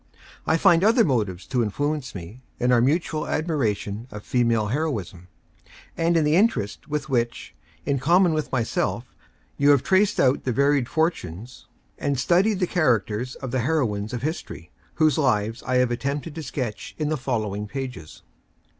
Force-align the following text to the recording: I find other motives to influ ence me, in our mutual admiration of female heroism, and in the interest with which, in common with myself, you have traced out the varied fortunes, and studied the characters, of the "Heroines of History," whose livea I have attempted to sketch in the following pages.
I 0.47 0.57
find 0.57 0.83
other 0.83 1.03
motives 1.03 1.45
to 1.45 1.59
influ 1.59 1.93
ence 1.93 2.15
me, 2.15 2.41
in 2.59 2.71
our 2.71 2.81
mutual 2.81 3.27
admiration 3.27 4.07
of 4.09 4.23
female 4.23 4.69
heroism, 4.69 5.27
and 5.95 6.17
in 6.17 6.23
the 6.23 6.33
interest 6.35 6.87
with 6.87 7.07
which, 7.07 7.53
in 7.85 7.99
common 7.99 8.33
with 8.33 8.51
myself, 8.51 9.15
you 9.59 9.69
have 9.69 9.83
traced 9.83 10.19
out 10.19 10.43
the 10.43 10.51
varied 10.51 10.89
fortunes, 10.89 11.67
and 11.99 12.19
studied 12.19 12.59
the 12.59 12.65
characters, 12.65 13.35
of 13.35 13.51
the 13.51 13.59
"Heroines 13.59 14.11
of 14.11 14.23
History," 14.23 14.71
whose 14.95 15.17
livea 15.17 15.61
I 15.67 15.75
have 15.75 15.91
attempted 15.91 16.33
to 16.33 16.41
sketch 16.41 16.95
in 16.97 17.09
the 17.09 17.15
following 17.15 17.67
pages. 17.67 18.23